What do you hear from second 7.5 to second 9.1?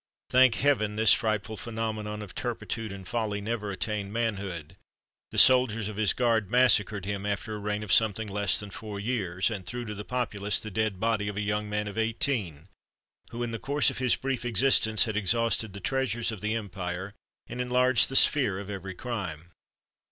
a reign of something less than four